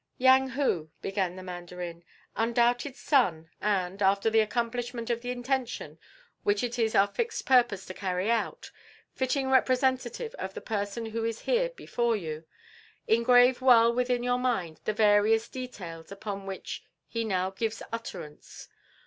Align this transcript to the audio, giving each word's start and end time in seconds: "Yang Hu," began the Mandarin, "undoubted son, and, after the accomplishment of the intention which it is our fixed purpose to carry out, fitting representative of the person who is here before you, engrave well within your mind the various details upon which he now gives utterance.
"Yang 0.17 0.49
Hu," 0.49 0.89
began 1.03 1.35
the 1.35 1.43
Mandarin, 1.43 2.03
"undoubted 2.35 2.95
son, 2.95 3.51
and, 3.61 4.01
after 4.01 4.31
the 4.31 4.39
accomplishment 4.39 5.11
of 5.11 5.21
the 5.21 5.29
intention 5.29 5.99
which 6.41 6.63
it 6.63 6.79
is 6.79 6.95
our 6.95 7.05
fixed 7.05 7.45
purpose 7.45 7.85
to 7.85 7.93
carry 7.93 8.31
out, 8.31 8.71
fitting 9.13 9.51
representative 9.51 10.33
of 10.39 10.55
the 10.55 10.59
person 10.59 11.05
who 11.05 11.23
is 11.23 11.41
here 11.41 11.69
before 11.69 12.15
you, 12.15 12.45
engrave 13.07 13.61
well 13.61 13.93
within 13.93 14.23
your 14.23 14.39
mind 14.39 14.79
the 14.85 14.93
various 14.93 15.47
details 15.47 16.11
upon 16.11 16.47
which 16.47 16.83
he 17.05 17.23
now 17.23 17.51
gives 17.51 17.83
utterance. 17.93 18.69